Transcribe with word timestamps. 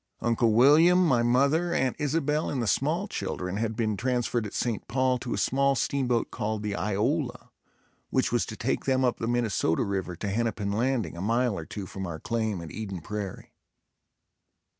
Uncle 0.21 0.51
William, 0.53 1.05
my 1.05 1.21
mother, 1.21 1.75
Aunt 1.75 1.95
Isabel 1.99 2.49
and 2.49 2.59
the 2.59 2.65
small 2.65 3.07
children 3.07 3.57
had 3.57 3.75
been 3.75 3.95
transferred 3.95 4.47
at 4.47 4.53
St. 4.55 4.87
Paul 4.87 5.19
to 5.19 5.35
a 5.35 5.37
small 5.37 5.75
steamboat 5.75 6.31
called 6.31 6.63
the 6.63 6.73
"Iola," 6.75 7.51
which 8.09 8.31
was 8.31 8.47
to 8.47 8.57
take 8.57 8.85
them 8.85 9.05
up 9.05 9.19
the 9.19 9.27
Minnesota 9.27 9.83
river 9.83 10.15
to 10.15 10.29
Hennepin 10.29 10.71
Landing, 10.71 11.15
a 11.15 11.21
mile 11.21 11.55
or 11.55 11.65
two 11.67 11.85
from 11.85 12.07
our 12.07 12.19
claim 12.19 12.61
at 12.61 12.71
Eden 12.71 13.01
Prairie. 13.01 13.53